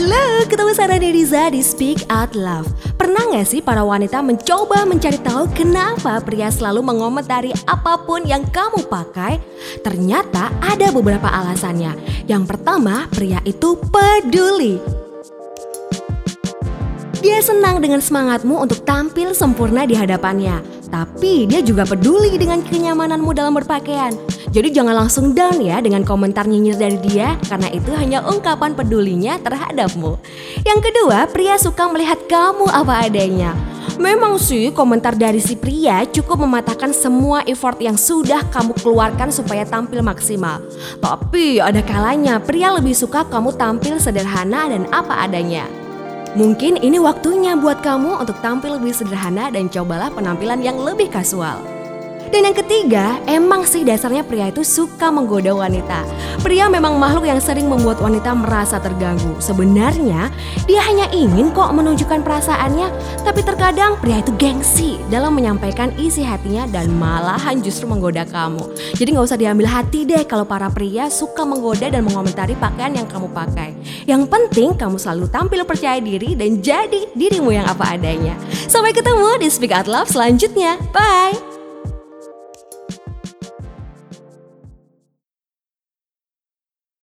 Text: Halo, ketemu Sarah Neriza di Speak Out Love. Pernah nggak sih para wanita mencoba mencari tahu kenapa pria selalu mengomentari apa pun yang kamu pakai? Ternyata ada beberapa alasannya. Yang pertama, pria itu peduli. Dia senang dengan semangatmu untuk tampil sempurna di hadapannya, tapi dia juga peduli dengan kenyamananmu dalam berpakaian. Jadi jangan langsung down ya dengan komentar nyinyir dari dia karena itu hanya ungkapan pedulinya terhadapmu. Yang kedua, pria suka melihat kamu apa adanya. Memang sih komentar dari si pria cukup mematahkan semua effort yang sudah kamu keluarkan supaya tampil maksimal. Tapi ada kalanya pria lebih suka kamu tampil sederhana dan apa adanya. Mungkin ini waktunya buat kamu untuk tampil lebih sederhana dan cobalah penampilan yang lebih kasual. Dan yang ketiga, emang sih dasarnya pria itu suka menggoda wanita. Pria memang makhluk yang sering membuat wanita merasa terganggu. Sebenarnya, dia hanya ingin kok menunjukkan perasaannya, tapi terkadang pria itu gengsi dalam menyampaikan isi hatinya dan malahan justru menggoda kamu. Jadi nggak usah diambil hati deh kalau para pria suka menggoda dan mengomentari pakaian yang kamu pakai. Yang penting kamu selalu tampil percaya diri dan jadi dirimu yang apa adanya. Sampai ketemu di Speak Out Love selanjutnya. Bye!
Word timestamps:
Halo, 0.00 0.48
ketemu 0.48 0.72
Sarah 0.72 0.96
Neriza 0.96 1.52
di 1.52 1.60
Speak 1.60 2.08
Out 2.08 2.32
Love. 2.32 2.72
Pernah 2.96 3.20
nggak 3.20 3.44
sih 3.44 3.60
para 3.60 3.84
wanita 3.84 4.24
mencoba 4.24 4.88
mencari 4.88 5.20
tahu 5.20 5.44
kenapa 5.52 6.24
pria 6.24 6.48
selalu 6.48 6.80
mengomentari 6.80 7.52
apa 7.68 8.00
pun 8.08 8.24
yang 8.24 8.40
kamu 8.48 8.88
pakai? 8.88 9.36
Ternyata 9.84 10.56
ada 10.64 10.88
beberapa 10.88 11.28
alasannya. 11.28 12.00
Yang 12.24 12.48
pertama, 12.48 13.12
pria 13.12 13.44
itu 13.44 13.76
peduli. 13.92 14.99
Dia 17.20 17.36
senang 17.44 17.84
dengan 17.84 18.00
semangatmu 18.00 18.64
untuk 18.64 18.80
tampil 18.88 19.36
sempurna 19.36 19.84
di 19.84 19.92
hadapannya, 19.92 20.64
tapi 20.88 21.44
dia 21.44 21.60
juga 21.60 21.84
peduli 21.84 22.32
dengan 22.40 22.64
kenyamananmu 22.64 23.36
dalam 23.36 23.52
berpakaian. 23.60 24.16
Jadi 24.48 24.72
jangan 24.72 25.04
langsung 25.04 25.36
down 25.36 25.60
ya 25.60 25.84
dengan 25.84 26.00
komentar 26.00 26.48
nyinyir 26.48 26.80
dari 26.80 26.96
dia 27.04 27.36
karena 27.44 27.68
itu 27.76 27.92
hanya 27.92 28.24
ungkapan 28.24 28.72
pedulinya 28.72 29.36
terhadapmu. 29.36 30.16
Yang 30.64 30.80
kedua, 30.88 31.28
pria 31.28 31.60
suka 31.60 31.92
melihat 31.92 32.24
kamu 32.24 32.64
apa 32.72 33.04
adanya. 33.04 33.52
Memang 34.00 34.40
sih 34.40 34.72
komentar 34.72 35.12
dari 35.12 35.44
si 35.44 35.60
pria 35.60 36.08
cukup 36.08 36.48
mematahkan 36.48 36.96
semua 36.96 37.44
effort 37.44 37.76
yang 37.84 38.00
sudah 38.00 38.48
kamu 38.48 38.72
keluarkan 38.80 39.28
supaya 39.28 39.68
tampil 39.68 40.00
maksimal. 40.00 40.64
Tapi 41.04 41.60
ada 41.60 41.84
kalanya 41.84 42.40
pria 42.40 42.72
lebih 42.72 42.96
suka 42.96 43.28
kamu 43.28 43.52
tampil 43.60 44.00
sederhana 44.00 44.72
dan 44.72 44.88
apa 44.88 45.28
adanya. 45.28 45.79
Mungkin 46.38 46.78
ini 46.78 47.02
waktunya 47.02 47.58
buat 47.58 47.82
kamu 47.82 48.22
untuk 48.22 48.38
tampil 48.38 48.78
lebih 48.78 48.94
sederhana 48.94 49.50
dan 49.50 49.66
cobalah 49.66 50.14
penampilan 50.14 50.62
yang 50.62 50.78
lebih 50.78 51.10
kasual. 51.10 51.58
Dan 52.30 52.46
yang 52.46 52.56
ketiga, 52.56 53.18
emang 53.24 53.66
sih 53.66 53.82
dasarnya 53.82 54.22
pria 54.22 54.52
itu 54.52 54.62
suka 54.62 55.08
menggoda 55.08 55.50
wanita. 55.56 56.06
Pria 56.44 56.70
memang 56.70 57.00
makhluk 57.00 57.26
yang 57.26 57.42
sering 57.42 57.66
membuat 57.66 57.98
wanita 57.98 58.36
merasa 58.36 58.78
terganggu. 58.78 59.34
Sebenarnya, 59.42 60.30
dia 60.68 60.80
hanya 60.84 61.10
ingin 61.10 61.50
kok 61.50 61.74
menunjukkan 61.74 62.22
perasaannya, 62.22 62.86
tapi 63.26 63.40
terkadang 63.42 63.98
pria 63.98 64.22
itu 64.22 64.30
gengsi 64.38 65.00
dalam 65.10 65.34
menyampaikan 65.34 65.90
isi 65.98 66.22
hatinya 66.22 66.70
dan 66.70 66.92
malahan 66.94 67.58
justru 67.58 67.90
menggoda 67.90 68.22
kamu. 68.28 68.62
Jadi 68.94 69.08
nggak 69.10 69.26
usah 69.26 69.38
diambil 69.40 69.66
hati 69.66 70.06
deh 70.06 70.22
kalau 70.22 70.46
para 70.46 70.70
pria 70.70 71.10
suka 71.10 71.42
menggoda 71.42 71.90
dan 71.90 72.06
mengomentari 72.06 72.54
pakaian 72.54 72.94
yang 72.94 73.10
kamu 73.10 73.26
pakai. 73.34 73.74
Yang 74.06 74.30
penting 74.30 74.78
kamu 74.78 74.96
selalu 75.02 75.26
tampil 75.34 75.66
percaya 75.66 75.98
diri 75.98 76.38
dan 76.38 76.62
jadi 76.62 77.10
dirimu 77.12 77.50
yang 77.50 77.66
apa 77.66 77.98
adanya. 77.98 78.38
Sampai 78.70 78.94
ketemu 78.94 79.42
di 79.42 79.48
Speak 79.50 79.74
Out 79.74 79.90
Love 79.90 80.08
selanjutnya. 80.14 80.78
Bye! 80.94 81.49